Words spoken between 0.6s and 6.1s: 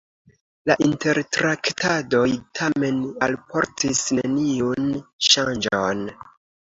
La intertraktadoj tamen alportis neniun ŝanĝon.